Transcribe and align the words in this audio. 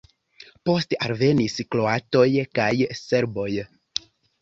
Poste 0.69 0.99
alvenis 1.09 1.59
kroatoj 1.75 2.25
kaj 2.59 2.69
serboj. 3.05 3.51